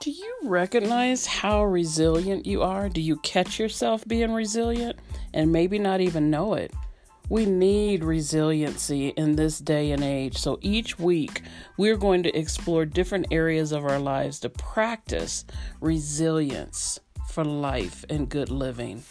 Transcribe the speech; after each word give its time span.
Do 0.00 0.12
you 0.12 0.38
recognize 0.44 1.26
how 1.26 1.64
resilient 1.64 2.46
you 2.46 2.62
are? 2.62 2.88
Do 2.88 3.00
you 3.00 3.16
catch 3.16 3.58
yourself 3.58 4.06
being 4.06 4.32
resilient 4.32 4.96
and 5.34 5.50
maybe 5.50 5.76
not 5.76 6.00
even 6.00 6.30
know 6.30 6.54
it? 6.54 6.72
We 7.28 7.46
need 7.46 8.04
resiliency 8.04 9.08
in 9.08 9.34
this 9.34 9.58
day 9.58 9.90
and 9.90 10.04
age. 10.04 10.38
So 10.38 10.60
each 10.62 11.00
week, 11.00 11.42
we're 11.78 11.96
going 11.96 12.22
to 12.22 12.38
explore 12.38 12.86
different 12.86 13.26
areas 13.32 13.72
of 13.72 13.84
our 13.84 13.98
lives 13.98 14.38
to 14.40 14.50
practice 14.50 15.44
resilience 15.80 17.00
for 17.28 17.44
life 17.44 18.04
and 18.08 18.28
good 18.28 18.50
living. 18.50 19.02